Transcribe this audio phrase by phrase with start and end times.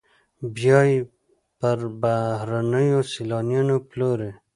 [0.55, 0.97] بیا یې
[1.59, 4.31] پر بهرنیو سیلانیانو پلوري